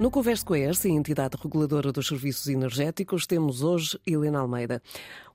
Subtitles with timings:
[0.00, 4.82] No Converso com a ERSE, entidade reguladora dos serviços energéticos, temos hoje Helena Almeida.